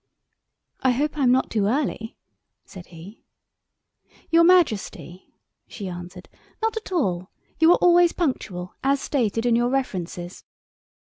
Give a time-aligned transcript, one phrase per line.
[0.79, 2.17] "I hope I'm not too early,"
[2.65, 3.23] said he.
[4.31, 5.31] "Your Majesty,"
[5.67, 6.27] she answered,
[6.59, 7.29] "not at all.
[7.59, 10.43] You are always punctual, as stated in your references.